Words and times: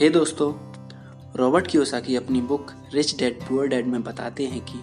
हे 0.00 0.08
दोस्तों, 0.08 0.52
Robert 1.36 1.66
Kiyosaki 1.66 2.16
अपनी 2.16 2.40
book 2.40 2.72
Rich 2.94 3.18
Dad 3.18 3.42
Poor 3.42 3.66
Dad 3.66 3.86
में 3.86 4.02
बताते 4.02 4.46
हैं 4.46 4.60
कि 4.64 4.78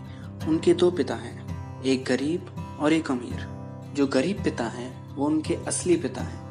उनके 0.47 0.73
दो 0.73 0.91
पिता 0.91 1.15
हैं, 1.15 1.83
एक 1.83 2.05
गरीब 2.05 2.45
और 2.79 2.93
एक 2.93 3.11
अमीर। 3.11 3.45
जो 3.93 4.07
गरीब 4.07 4.43
पिता 4.43 4.63
हैं, 4.63 5.15
वो 5.15 5.25
उनके 5.25 5.55
असली 5.55 5.95
पिता 5.95 6.21
हैं, 6.21 6.41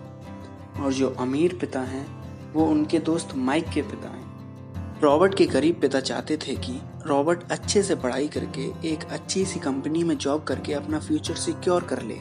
और 0.83 0.93
जो 0.93 1.09
अमीर 1.09 1.59
पिता 1.61 1.81
हैं, 1.81 2.07
वो 2.53 2.67
उनके 2.67 2.99
दोस्त 2.99 3.29
माइक 3.37 3.65
के 3.65 3.83
पिता 3.83 4.09
हैं। 4.09 5.01
रॉबर्ट 5.01 5.35
के 5.35 5.47
गरीब 5.47 5.81
पिता 5.81 6.01
चाहते 6.01 6.37
थे 6.37 6.57
कि 6.57 6.81
रॉबर्ट 7.07 7.41
अच्छे 7.51 7.83
से 7.83 7.95
पढ़ाई 7.95 8.29
करके 8.29 8.89
एक 8.89 9.05
अच्छी 9.05 9.45
सी 9.45 9.61
कंपनी 9.61 10.05
में 10.05 10.19
जॉब 10.19 10.43
करके 10.43 10.73
अपना 10.73 11.01
फ्यूचर 11.01 11.35
सिक्योर 11.35 11.83
कर 11.83 12.03
ले। 12.03 12.19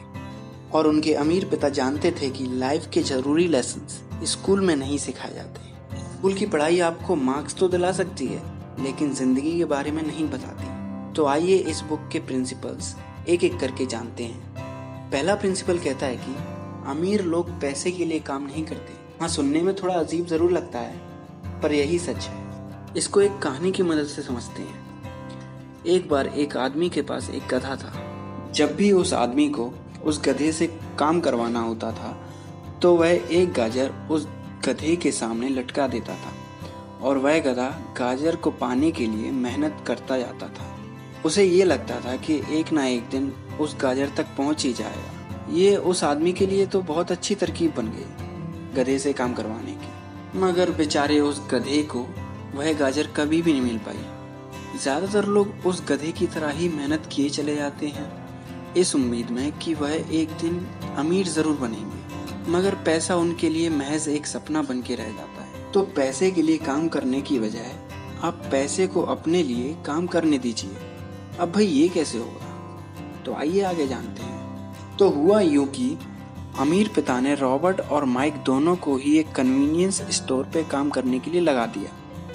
और 0.74 0.86
उनके 0.86 1.14
अमीर 1.14 1.44
पिता 1.44 1.68
जानते 1.68 2.10
थे 2.12 2.30
कि 2.30 2.46
लाइफ 2.46 2.86
के 2.94 3.02
ज़रूरी 3.02 3.48
लेसन 3.48 3.86
स्कूल 4.24 4.60
में 4.60 4.76
नहीं 4.76 4.98
सिखाए 4.98 5.34
जाते। 5.34 5.71
स्कूल 6.22 6.34
की 6.34 6.46
पढ़ाई 6.46 6.78
आपको 6.78 7.14
मार्क्स 7.16 7.54
तो 7.54 7.68
दिला 7.68 7.90
सकती 7.92 8.26
है, 8.26 8.42
लेकिन 8.82 9.12
ज़िंदगी 9.14 9.56
के 9.58 9.64
बारे 9.64 9.90
में 9.90 10.02
नहीं 10.02 10.24
बताती। 10.30 11.12
तो 11.12 11.24
आइए 11.26 11.56
इस 11.70 11.80
बुक 11.80 12.08
के 12.12 12.18
प्रिंसिपल्स 12.18 12.94
एक 13.28 13.44
एक 13.44 13.58
करके 13.60 13.86
जानते 13.86 14.24
हैं। 14.24 15.10
पहला 15.10 15.34
प्रिंसिपल 15.34 15.78
कहता 15.78 16.06
है 16.06 16.16
कि, 16.16 16.34
अमीर 16.90 17.22
लोग 17.22 17.50
पैसे 17.60 17.90
के 17.90 18.04
लिए 18.04 18.18
काम 18.20 18.42
नहीं 18.42 18.64
करते। 18.64 18.92
हाँ 19.20 19.28
सुनने 19.28 19.62
में 19.62 19.74
थोड़ा 19.74 19.94
अजीब 19.94 20.26
ज़रूर 20.26 20.52
लगता 20.52 20.78
है, 20.78 20.96
पर 21.62 21.72
यही 21.72 21.98
सच 21.98 22.26
है। 22.26 22.94
इसको 22.96 23.20
एक 23.20 23.38
कहानी 23.38 23.72
की 23.72 23.82
मदद 23.82 24.06
से 24.06 24.22
समझते 24.22 24.62
हैं। 24.62 25.84
एक 25.86 26.08
बार 26.08 26.26
एक 26.26 26.56
आदमी 26.56 26.90
के 26.90 27.02
पास 27.02 27.30
एक 27.30 27.48
गधा 27.54 27.74
था। 27.76 27.92
जब 28.54 28.76
भी 28.76 28.92
उस 28.92 29.12
आदमी 29.14 29.48
को 29.48 29.72
उस 30.04 30.22
गधे 30.24 30.52
से 30.52 30.66
काम 30.98 31.20
करवाना 31.20 31.60
होता 31.60 31.90
था 31.92 32.16
तो 32.82 32.94
वह 32.96 33.10
एक 33.10 33.52
गाजर 33.52 33.92
उस 34.10 34.28
गधे 34.64 34.94
के 34.96 35.10
सामने 35.12 35.48
लटका 35.48 35.86
देता 35.88 36.14
था, 36.16 36.32
और 37.02 37.18
वह 37.18 37.38
गधा 37.42 37.68
गाजर 37.98 38.36
को 38.36 38.50
पाने 38.52 38.90
के 38.90 39.06
लिए 39.06 39.30
मेहनत 39.30 39.84
करता 39.86 40.18
जाता 40.18 40.48
था। 40.48 40.68
उसे 41.24 41.44
ये 41.44 41.64
लगता 41.64 42.00
था 42.00 42.16
कि 42.16 42.40
एक 42.50 42.72
ना 42.72 42.86
एक 42.86 43.08
दिन 43.10 43.32
उस 43.60 43.76
गाजर 43.80 44.10
तक 44.16 44.26
पहुँच 44.38 44.64
ही 44.64 44.72
जाएगा। 44.72 45.48
ये 45.52 45.76
उस 45.76 46.02
आदमी 46.04 46.32
के 46.32 46.46
लिए 46.46 46.66
तो 46.66 46.80
बहुत 46.82 47.12
अच्छी 47.12 47.34
तरकीब 47.34 47.74
बन 47.76 47.86
गई, 47.88 48.04
गधे 48.74 48.98
से 48.98 49.12
काम 49.12 49.34
करवाने 49.34 49.72
की। 49.72 50.38
मगर 50.38 50.70
बेचारे 50.70 51.18
उस 51.20 51.40
गधे 51.50 51.82
को 51.86 52.06
वह 52.54 52.72
गाजर 52.72 53.08
कभी 53.16 53.42
भी 53.42 53.52
नहीं 53.52 53.62
मिल 53.62 53.78
पाई। 53.78 54.78
ज़्यादातर 54.78 55.26
लोग 55.26 55.66
उस 55.66 55.82
गधे 55.88 56.12
की 56.12 56.26
तरह 56.26 56.50
ही 56.50 56.68
मेहनत 56.68 57.08
किए 57.12 57.28
चले 57.30 57.56
जाते 57.56 57.86
हैं। 57.88 58.10
इस 58.74 58.94
उम्मीद 58.94 59.30
में 59.30 59.50
कि 59.58 59.74
वह 59.74 59.94
एक 60.12 60.28
दिन 60.40 60.66
अमीर 60.98 61.26
ज़रूर 61.28 61.56
बनेंगे। 61.56 62.01
मगर 62.48 62.74
पैसा 62.74 63.16
उनके 63.16 63.48
लिए 63.48 63.70
महज 63.70 64.08
एक 64.08 64.26
सपना 64.26 64.62
बन 64.62 64.82
के 64.82 64.94
रह 64.94 65.04
जाता 65.04 65.42
है। 65.42 65.72
तो 65.72 65.82
पैसे 65.82 66.30
के 66.30 66.42
लिए 66.42 66.58
काम 66.58 66.88
करने 66.88 67.20
की 67.20 67.38
बजाय 67.38 67.76
आप 68.22 68.42
पैसे 68.50 68.86
को 68.86 69.02
अपने 69.02 69.42
लिए 69.42 69.76
काम 69.86 70.06
करने 70.06 70.38
दीजिए। 70.38 70.70
अब 71.40 71.52
भाई 71.52 71.66
ये 71.66 71.88
कैसे 71.88 72.18
होगा? 72.18 72.46
तो 73.26 73.34
आइए 73.34 73.60
आगे 73.60 73.86
जानते 73.86 74.22
हैं। 74.22 74.76
तो 74.96 75.08
हुआ 75.08 75.40
यूँ 75.40 75.66
कि 75.66 75.98
अमीर 76.58 76.88
पिता 76.88 77.20
ने 77.20 77.34
रॉबर्ट 77.34 77.80
और 77.80 78.04
माइक 78.04 78.34
दोनों 78.34 78.76
को 78.76 78.96
ही 78.96 79.18
एक 79.18 79.32
कन्वीनियंस 79.32 80.02
स्टोर 80.10 80.44
पे 80.44 80.64
काम 80.64 80.90
करने 80.90 81.18
के 81.18 81.30
लिए 81.30 81.40
लगा 81.40 81.66
दिया। 81.66 81.90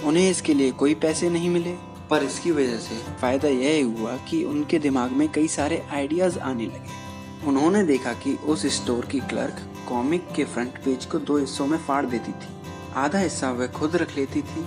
उन्हें 0.08 0.32
इसके 0.32 0.54
लिए 0.54 0.72
कोई 0.72 0.96
पैसे 0.96 1.30
नहीं 1.30 1.50
मिले। 1.50 1.76
पर 2.10 2.24
इसकी 2.24 2.52
वजह 2.52 2.78
से 2.78 2.96
फ़ायदा 3.22 3.48
यह 3.48 3.86
हुआ 3.86 4.18
कि 4.18 4.44
उनके 4.44 4.80
दिमाग 4.80 5.12
में 5.12 5.32
कई 5.32 5.48
सारे 5.48 5.86
आइडियाज़ 5.92 6.40
आने 6.40 6.66
लगे। 6.66 7.08
उन्होंने 7.48 7.84
देखा 7.84 8.14
कि 8.14 8.34
उस 8.34 8.66
स्टोर 8.66 9.06
की 9.06 9.20
क्लर्क 9.20 9.77
कॉमिक 9.90 10.28
के 10.36 10.44
फ्रंट 10.44 10.78
पेज 10.86 11.06
को 11.06 11.20
दो 11.20 11.38
हिस्सों 11.38 11.68
में 11.68 11.78
फाड़ 11.78 12.06
देती 12.06 12.32
थी। 12.32 12.48
आधा 12.96 13.20
हिस्सा 13.20 13.52
वह 13.52 13.68
खुद 13.68 13.96
रख 13.96 14.16
लेती 14.18 14.42
थी 14.42 14.66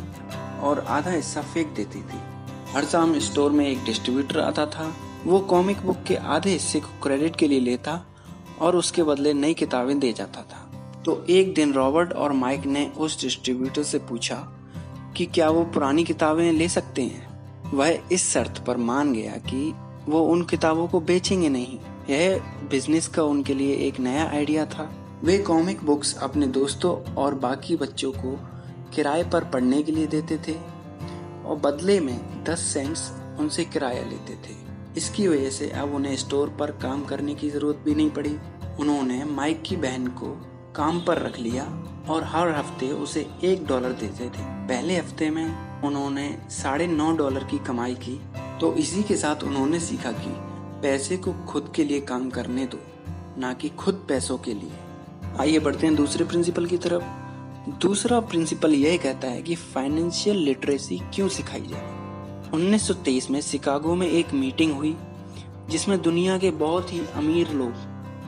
और 0.60 0.84
आधा 0.88 1.10
हिस्सा 1.10 1.42
फेंक 1.42 1.68
देती 1.68 1.98
थी। 1.98 2.20
हर 2.72 2.84
शाम 2.84 3.18
स्टोर 3.18 3.50
में 3.50 3.66
एक 3.68 3.84
डिस्ट्रीब्यूटर 3.84 4.40
आता 4.40 4.66
था। 4.66 4.96
वो 5.26 5.40
कॉमिक 5.40 5.76
बुक 5.86 6.02
के 6.08 6.16
आधे 6.16 6.50
हिस्से 6.50 6.80
को 6.80 6.88
क्रेडिट 7.02 7.36
के 7.36 7.48
लिए 7.48 7.60
लेता 7.60 8.06
और 8.60 8.76
उसके 8.76 9.02
बदले 9.02 9.32
नई 9.32 9.54
किताबें 9.54 9.98
दे 9.98 10.12
जाता 10.12 10.42
था। 10.42 10.70
तो 11.04 11.26
एक 11.30 11.54
दिन 11.54 11.72
रॉबर्ट 11.72 12.12
और 12.12 12.32
माइक 12.32 12.66
ने 12.66 12.92
उस 12.98 13.20
डिस्ट्रीब्यूटर 13.20 13.82
से 13.82 13.98
पूछा 13.98 14.36
कि 15.16 15.26
क्या 15.26 15.50
वो 15.50 15.64
पुरानी 15.64 16.04
किताबें 16.04 16.52
ले 16.52 16.68
सकते 16.68 17.02
हैं? 17.02 17.28
वह 17.74 17.98
इस 18.12 18.32
शर्त 18.32 18.64
पर 18.66 18.76
मान 18.76 19.12
गया 19.12 19.32
कि 19.32 19.74
वो 20.08 20.20
उन 20.22 20.42
किताबों 20.42 20.88
को 20.88 21.00
बेचेंगे 21.00 21.48
नहीं। 21.48 21.78
यह 22.10 22.40
बिज़नेस 22.70 23.08
का 23.08 23.22
उनके 23.22 23.54
लिए 23.54 23.74
एक 23.74 24.00
नया 24.00 24.30
आइडिया 24.30 24.66
था। 24.66 24.99
वे 25.24 25.36
कॉमिक 25.38 25.82
बुक्स 25.84 26.14
अपने 26.18 26.46
दोस्तों 26.46 26.92
और 27.14 27.34
बाकी 27.34 27.74
बच्चों 27.76 28.10
को 28.12 28.30
किराए 28.94 29.24
पर 29.24 29.44
पढ़ने 29.44 29.82
के 29.82 29.92
लिए 29.92 30.06
देते 30.06 30.38
थे 30.38 30.54
और 31.44 31.56
बदले 31.56 31.98
में 32.00 32.44
10 32.44 32.62
सेंट्स 32.64 33.10
उनसे 33.40 33.64
किराया 33.64 34.04
लेते 34.04 34.34
थे। 34.44 34.56
इसकी 34.96 35.28
वजह 35.28 35.50
से 35.50 35.70
अब 35.72 35.94
उन्हें 35.94 36.16
स्टोर 36.16 36.56
पर 36.60 36.70
काम 36.82 37.04
करने 37.04 37.34
की 37.34 37.50
ज़रूरत 37.50 37.82
भी 37.84 37.94
नहीं 37.94 38.10
पड़ी। 38.10 38.36
उन्होंने 38.80 39.22
माइक 39.26 39.62
की 39.62 39.76
बहन 39.76 40.06
को 40.14 40.34
काम 40.76 41.00
पर 41.00 41.18
रख 41.18 41.38
लिया 41.38 41.64
और 42.10 42.24
हर 42.24 42.56
हफ़्ते 42.56 42.90
उसे 42.94 43.26
एक 43.44 43.66
डॉलर 43.66 43.92
देते 44.00 44.24
थे। 44.26 44.48
पहले 44.66 44.98
हफ़्ते 44.98 45.30
में 45.30 45.46
उन्होंने 45.84 46.36
साढ़े 46.52 46.86
नौ 46.88 47.12
डॉलर 47.16 47.44
की 47.44 47.58
कमाई 47.64 47.94
की 48.00 48.20
तो 48.60 48.74
इसी 48.74 49.02
के 49.02 49.16
साथ 49.16 49.44
उन्होंने 49.44 49.80
सीखा 49.80 50.12
कि 50.14 50.36
पैसे 50.82 51.16
को 51.16 51.32
खुद 51.48 51.72
के 51.76 51.84
लिए 51.84 52.00
काम 52.02 52.30
करने 52.30 52.66
दो, 52.66 52.78
ना 53.38 53.52
कि 53.52 53.68
खुद 53.68 54.04
पैसों 54.08 54.38
के 54.38 54.54
लिए। 54.54 54.88
आइए 55.38 55.58
बढ़ते 55.58 55.86
हैं 55.86 55.96
दूसरे 55.96 56.24
प्रिंसिपल 56.24 56.66
की 56.66 56.78
तरफ़। 56.78 57.02
दूसरा 57.70 58.20
प्रिंसिपल 58.20 58.74
यह 58.74 58.96
कहता 58.96 59.28
है 59.28 59.42
कि 59.42 59.54
फाइनेंशियल 59.54 60.36
लिटरेसी 60.36 60.98
क्यों 61.14 61.28
सिखाई 61.28 61.60
जाए? 61.60 62.00
1923 62.54 63.30
में 63.30 63.40
शिकागो 63.40 63.94
में 63.94 64.06
एक 64.06 64.32
मीटिंग 64.34 64.72
हुई, 64.72 64.96
जिसमें 65.68 66.02
दुनिया 66.02 66.38
के 66.38 66.50
बहुत 66.50 66.92
ही 66.92 67.00
अमीर 67.14 67.50
लोग 67.50 67.72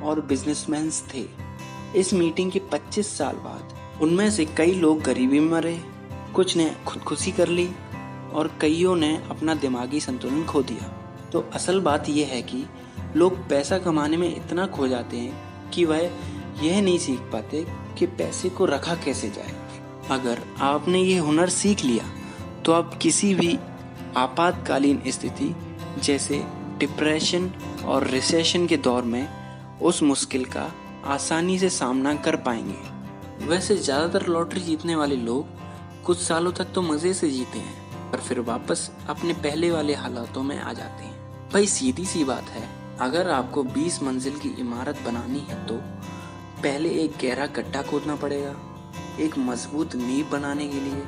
और 0.02 0.20
बिजनेसमैन 0.20 0.90
थे। 0.90 1.24
इस 1.96 2.14
मीटिंग 2.14 2.52
के 2.52 2.58
25 2.58 3.18
साल 3.18 3.34
बाद 3.34 3.74
उनमें 4.02 4.30
से 4.30 4.44
कई 4.44 4.74
लोग 4.74 5.02
गरीबी 5.02 5.40
में 5.40 5.50
मरे 5.50 5.80
कुछ 6.34 6.56
ने 6.56 6.76
खुदकुशी 6.86 7.32
कर 7.32 7.48
ली 7.48 7.68
और 8.32 8.50
कईयों 8.60 8.96
ने 8.96 9.22
अपना 9.30 9.54
दिमागी 9.54 10.00
संतुलन 10.00 10.44
खो 10.44 10.62
दिया। 10.62 10.88
तो 11.32 11.50
असल 11.54 11.80
बात 11.80 12.08
यह 12.08 12.26
है 12.26 12.42
कि 12.42 12.64
लोग 13.16 13.48
पैसा 13.48 13.78
कमाने 13.78 14.16
में 14.16 14.36
इतना 14.36 14.66
खो 14.66 14.88
जाते 14.88 15.16
हैं 15.16 15.52
कि 15.70 15.84
वह 15.84 16.10
यह 16.58 16.80
नहीं 16.82 16.98
सीख 16.98 17.20
पाते 17.32 17.64
कि 17.98 18.06
पैसे 18.08 18.48
को 18.48 18.64
रखा 18.66 18.94
कैसे 18.94 19.28
जाए। 19.30 19.54
अगर 20.10 20.42
आपने 20.62 21.00
ये 21.00 21.18
हुनर 21.18 21.48
सीख 21.50 21.84
लिया 21.84 22.04
तो 22.64 22.72
आप 22.72 22.98
किसी 23.02 23.34
भी 23.34 23.58
आपातकालीन 24.16 25.02
स्थिति, 25.08 25.54
जैसे 25.98 26.42
डिप्रेशन 26.78 27.50
और 27.84 28.06
रिसेशन 28.06 28.66
के 28.66 28.76
दौर 28.78 29.02
में, 29.04 29.28
उस 29.80 30.02
मुश्किल 30.02 30.44
का 30.46 30.70
आसानी 31.06 31.58
से 31.58 31.68
सामना 31.70 32.14
कर 32.16 32.36
पाएँगे। 32.38 33.46
वैसे 33.46 33.76
ज़्यादातर 33.76 34.26
लॉटरी 34.26 34.60
जीतने 34.60 34.96
वाले 34.96 35.16
लोग 35.18 35.60
कुछ 36.04 36.18
सालों 36.18 36.52
तक 36.52 36.72
तो 36.74 36.82
मज़े 36.82 37.12
से 37.14 37.30
जीते 37.30 37.58
हैं, 37.58 38.10
पर 38.10 38.18
फिर 38.18 38.40
वापस 38.42 38.90
अपने 39.08 39.32
पहले 39.34 39.70
वाले 39.70 39.94
हालातों 39.94 40.42
में 40.42 40.58
आ 40.58 40.72
जाते 40.72 41.04
हैं। 41.04 41.50
भाई, 41.52 41.66
सीधी 41.66 42.04
सी 42.04 42.24
बात 42.24 42.50
है, 42.50 42.68
अगर 43.00 43.30
आपको 43.30 43.62
20 43.64 44.02
मंजिल 44.02 44.38
की 44.38 44.54
इमारत 44.60 45.00
बनानी 45.04 45.40
है 45.48 45.64
तो 45.66 45.80
पहले 46.62 46.88
एक 46.94 47.12
गहरा 47.22 47.46
गड्ढा 47.54 47.82
खोदना 47.82 48.14
पड़ेगा, 48.16 48.54
एक 49.20 49.38
मज़बूत 49.40 49.94
नींव 49.96 50.28
बनाने 50.30 50.66
के 50.68 50.80
लिए। 50.80 51.02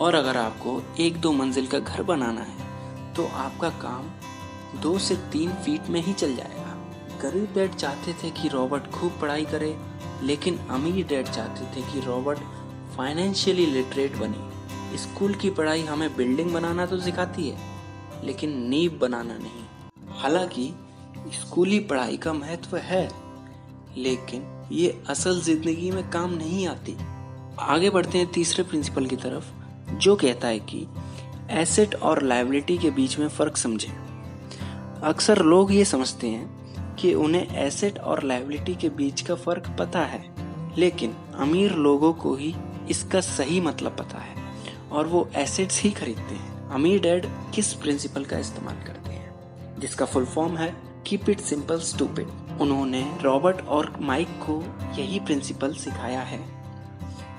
और 0.00 0.14
अगर 0.14 0.36
आपको 0.36 0.80
एक 1.00 1.16
दो 1.16 1.32
मंजिल 1.32 1.66
का 1.66 1.78
घर 1.78 2.02
बनाना 2.02 2.40
है 2.42 3.12
तो 3.14 3.26
आपका 3.36 3.68
काम 3.80 4.06
दो 4.80 4.98
से 4.98 5.16
तीन 5.32 5.50
फीट 5.54 5.88
में 5.88 6.00
ही 6.02 6.12
चल 6.12 6.34
जाएगा। 6.36 6.72
गरीब 7.22 7.52
डैड 7.54 7.74
चाहते 7.74 8.12
थे 8.12 8.30
कि 8.32 8.48
रॉबर्ट 8.48 8.90
खूब 8.90 9.18
पढ़ाई 9.20 9.44
करे, 9.44 9.76
लेकिन 10.22 10.58
अमीर 10.70 11.06
डैड 11.06 11.26
चाहते 11.26 11.66
थे 11.66 11.82
कि 11.92 12.00
रॉबर्ट 12.00 12.38
फाइनेंशियली 12.96 13.66
लिटरेट 13.66 14.16
बने। 14.16 14.96
स्कूल 14.98 15.34
की 15.34 15.50
पढ़ाई 15.50 15.82
हमें 15.82 16.16
बिल्डिंग 16.16 16.52
बनाना 16.54 16.86
तो 16.86 16.98
सिखाती 17.00 17.48
है, 17.48 17.58
लेकिन 18.24 18.56
नींव 18.68 18.98
बनाना 18.98 19.36
नहीं। 19.36 20.18
हालाँकि 20.18 20.72
स्कूली 21.34 21.78
पढ़ाई 21.82 22.16
का 22.16 22.32
महत्व 22.32 22.76
है। 22.78 23.08
लेकिन 23.96 24.68
ये 24.72 25.02
असल 25.08 25.40
ज़िंदगी 25.40 25.90
में 25.90 26.10
काम 26.10 26.34
नहीं 26.34 26.66
आती। 26.68 26.96
आगे 27.58 27.90
बढ़ते 27.90 28.18
हैं 28.18 28.26
तीसरे 28.32 28.64
प्रिंसिपल 28.64 29.06
की 29.06 29.16
तरफ़, 29.16 29.44
जो 29.92 30.16
कहता 30.16 30.48
है 30.48 30.58
कि 30.58 30.86
एसेट 31.50 31.94
और 31.94 32.22
लाइबिलिटी 32.22 32.78
के 32.78 32.90
बीच 32.90 33.18
में 33.18 33.28
फ़र्क 33.28 33.56
समझें। 33.56 33.92
अक्सर 35.02 35.42
लोग 35.42 35.72
ये 35.72 35.84
समझते 35.84 36.28
हैं 36.28 36.94
कि 36.96 37.14
उन्हें 37.14 37.56
एसेट 37.56 37.98
और 37.98 38.22
लाइबिलिटी 38.22 38.74
के 38.74 38.88
बीच 38.88 39.20
का 39.20 39.34
फ़र्क 39.34 39.76
पता 39.78 40.04
है, 40.04 40.24
लेकिन 40.78 41.14
अमीर 41.34 41.72
लोगों 41.72 42.12
को 42.12 42.34
ही 42.34 42.54
इसका 42.90 43.20
सही 43.20 43.60
मतलब 43.60 43.96
पता 43.96 44.18
है, 44.18 44.36
और 44.92 45.06
वो 45.06 45.28
एसेट्स 45.36 45.82
ही 45.82 45.90
खरीदते 45.90 46.34
हैं। 46.34 46.68
अमीर 46.68 47.00
डैड 47.00 47.26
किस 47.54 47.72
प्रिंसिपल 47.74 48.24
का 48.24 48.38
इस्तेमाल 48.38 48.76
करते 48.86 49.10
हैं? 49.10 49.34
जिसका 49.80 50.06
फुल 50.06 50.24
फॉर्म 50.24 50.56
है 50.56 50.74
कीप 51.06 51.28
इट 51.30 51.40
सिंपल 51.40 51.78
स्टूपिड 51.80 52.28
उन्होंने 52.60 53.02
रॉबर्ट 53.22 53.60
और 53.66 53.92
माइक 54.00 54.28
को 54.40 54.62
यही 54.98 55.20
प्रिंसिपल 55.20 55.74
सिखाया 55.74 56.20
है, 56.22 56.40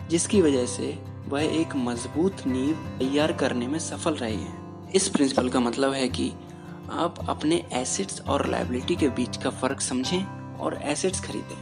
जिसकी 0.10 0.42
वजह 0.42 0.66
से 0.66 0.88
वह 1.28 1.44
एक 1.44 1.76
मज़बूत 1.76 2.46
नींव 2.48 2.76
तैयार 3.00 3.32
करने 3.34 3.68
में 3.68 3.80
सफल 3.80 4.16
रहे 4.16 4.36
हैं। 4.36 4.92
इस 4.92 5.08
प्रिंसिपल 5.10 5.50
का 5.50 5.60
मतलब 5.60 5.94
है 5.94 6.08
कि 6.10 6.32
आप 6.92 7.16
अपने 7.30 7.64
एसेट्स 7.74 8.22
और 8.22 8.48
लाइबिलिटी 8.48 8.96
के 8.96 9.10
बीच 9.10 9.38
का 9.38 9.50
फ़र्क 9.50 9.82
समझें 9.82 10.24
और 10.58 10.80
एसेट्स 10.84 11.20
खरीदें। 11.20 11.58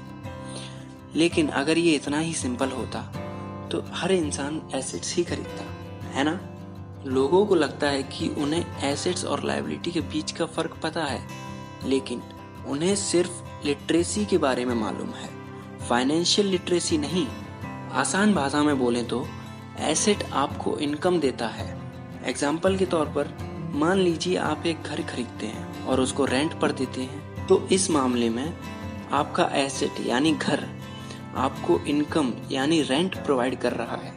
लेकिन 1.16 1.48
अगर 1.48 1.78
ये 1.78 1.92
इतना 1.92 2.20
ही 2.20 2.34
सिंपल 2.34 2.70
होता 2.70 3.02
तो 3.72 3.84
हर 3.94 4.12
इंसान 4.12 4.62
एसेट्स 4.76 5.16
ही 5.16 5.24
खरीदता, 5.24 5.64
है 6.12 6.24
ना? 6.24 6.40
लोगों 7.06 7.46
को 7.46 7.56
लगता 7.56 7.88
है 7.88 8.04
कि 8.04 8.28
उन्हें 8.38 8.84
एसेट्स 8.84 9.26
और 9.26 9.44
लाइबिलिटी 9.44 9.92
के 9.92 10.02
बीच 10.02 10.32
का 10.32 10.46
फ़र्क 10.46 10.78
पता 10.84 11.04
है, 11.04 11.28
लेकिन 11.86 12.22
उन्हें 12.68 12.96
सिर्फ़ 12.96 13.66
लिटरेसी 13.66 14.26
के 14.26 14.38
बारे 14.38 14.66
में 14.66 14.76
मालूम 14.76 15.10
है। 15.10 15.30
फाइनेंशियल 15.88 16.48
लिटरेसी 16.48 16.98
नहीं। 16.98 17.28
आसान 17.94 18.34
भाषा 18.34 18.64
में 18.64 18.78
बोलें 18.80 19.08
तो 19.08 19.26
एसेट 19.82 20.24
आपको 20.34 20.78
इनकम 20.78 21.20
देता 21.20 21.48
है। 21.48 21.68
एग्ज़ाम्पल 22.26 22.78
के 22.78 22.86
तौर 22.86 23.06
पर, 23.08 23.30
मान 23.76 23.98
लीजिए 23.98 24.36
आप 24.38 24.66
एक 24.66 24.82
घर 24.82 25.02
खरीदते 25.02 25.46
हैं 25.46 25.86
और 25.86 26.00
उसको 26.00 26.26
रेंट 26.26 26.60
पर 26.60 26.72
देते 26.72 27.02
हैं। 27.02 27.48
तो 27.48 27.68
इस 27.72 27.90
मामले 27.92 28.30
में 28.30 28.54
आपका 29.12 29.50
एसेट 29.56 30.06
यानी 30.08 30.32
घर 30.32 30.68
आपको 31.38 31.80
इनकम 31.80 32.34
यानी 32.52 32.82
रेंट 32.82 33.16
प्रोवाइड 33.16 33.60
कर 33.60 33.74
रहा 33.74 33.96
है। 33.96 34.14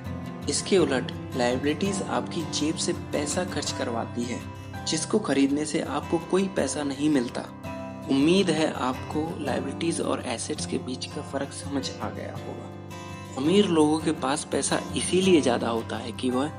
इसके 0.48 0.78
उलट 0.78 1.12
लाइबिलिटीज 1.37 2.02
आपकी 2.02 2.43
जेब 2.52 2.76
से 2.76 2.93
पैसा 3.12 3.44
खर्च 3.44 3.72
करवाती 3.72 4.22
है, 4.22 4.40
जिसको 4.87 5.19
खरीदने 5.19 5.64
से 5.64 5.81
आपको 5.81 6.19
कोई 6.31 6.48
पैसा 6.48 6.82
नहीं 6.82 7.10
मिलता। 7.10 7.43
उम्मीद 8.11 8.50
है 8.50 8.73
आपको 8.82 9.20
लाइबिलिटीज 9.41 10.00
और 10.00 10.23
एसेट्स 10.26 10.67
के 10.67 10.79
बीच 10.79 11.06
का 11.06 11.23
फ़र्क 11.23 11.53
समझ 11.55 11.91
आ 11.93 12.11
गया 12.11 12.32
होगा। 12.35 12.73
अमीर 13.37 13.67
लोगों 13.69 13.99
के 13.99 14.12
पास 14.20 14.44
पैसा 14.53 14.81
इसीलिए 14.97 15.41
ज़्यादा 15.41 15.69
होता 15.69 15.97
है 15.97 16.12
कि 16.12 16.31
वह 16.31 16.50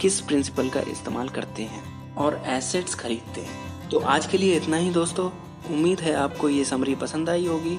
किस 0.00 0.20
प्रिंसिपल 0.20 0.68
का 0.68 0.80
इस्तेमाल 0.90 1.28
करते 1.28 1.62
हैं 1.62 2.14
और 2.16 2.40
एसेट्स 2.46 2.94
खरीदते 2.94 3.40
हैं। 3.40 3.88
तो 3.90 3.98
आज 3.98 4.26
के 4.26 4.38
लिए 4.38 4.56
इतना 4.56 4.76
ही 4.76 4.90
दोस्तों। 4.90 5.30
उम्मीद 5.70 6.00
है 6.00 6.14
आपको 6.14 6.48
ये 6.48 6.64
समरी 6.64 6.94
पसंद 6.94 7.30
आई 7.30 7.46
होगी। 7.46 7.78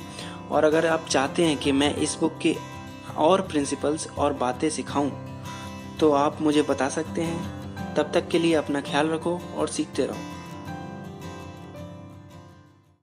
और 0.52 0.64
अगर 0.64 0.86
आप 0.86 1.06
चाहते 1.10 1.46
हैं 1.46 1.58
कि 1.58 1.72
मैं 1.72 1.94
इस 1.96 2.18
बुक 2.20 2.38
के 2.42 2.56
और 3.18 3.42
प्रिंसिपल्स 3.42 4.08
और 4.10 4.34
बातें 4.36 4.70
सिखाऊं 4.70 5.10
तो 6.00 6.12
आप 6.14 6.42
मुझे 6.42 6.62
बता 6.62 6.90
सकते 6.90 7.22
हैं। 7.22 7.94
तब 7.96 8.12
तक 8.14 8.28
के 8.28 8.40
लिए 8.40 8.54
अपना 8.54 8.82
ख्याल 8.82 9.10
रखो 9.10 9.40
और 9.58 9.68
सीखते 9.68 10.06
रहो। 10.06 10.35